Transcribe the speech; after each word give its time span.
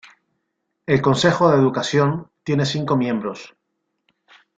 El 0.87 0.99
consejo 0.99 1.51
de 1.51 1.57
educación 1.57 2.31
tiene 2.43 2.65
cinco 2.65 2.97
miembros. 2.97 3.53